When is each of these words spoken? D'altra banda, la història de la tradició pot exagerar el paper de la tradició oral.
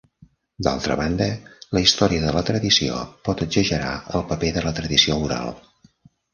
D'altra 0.67 0.95
banda, 1.01 1.27
la 1.77 1.83
història 1.83 2.23
de 2.25 2.33
la 2.39 2.43
tradició 2.49 3.03
pot 3.29 3.45
exagerar 3.49 3.95
el 4.17 4.27
paper 4.33 4.53
de 4.59 4.67
la 4.69 4.77
tradició 4.83 5.23
oral. 5.31 5.57